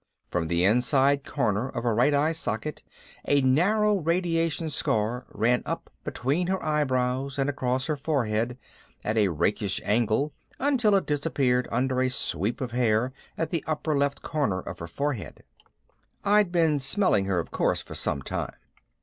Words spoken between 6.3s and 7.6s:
her eyebrows and